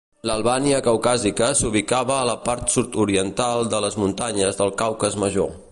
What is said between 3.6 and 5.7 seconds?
de les muntanyes del Caucas Major.